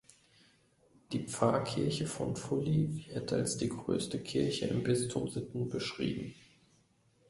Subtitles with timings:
[1.11, 6.33] Die Pfarrkirche von Fully wird als die grösste Kirche im Bistum Sitten beschrieben.